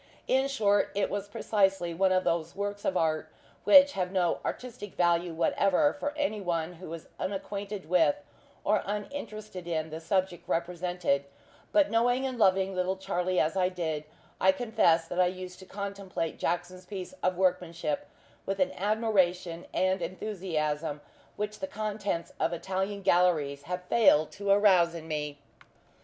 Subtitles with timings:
[0.27, 3.29] In short, it was precisely one of those works of art
[3.65, 8.15] which have no artistic value whatever for any one who is unacquainted with,
[8.63, 11.25] or uninterested in, the subject represented;
[11.71, 14.03] but knowing and loving little Charlie as I did,
[14.39, 18.07] I confess that I used to contemplate Jackson's piece of workmanship
[18.47, 21.01] with an admiration and enthusiasm
[21.35, 25.37] which the contents of Italian gallaries have failed to arouse in me.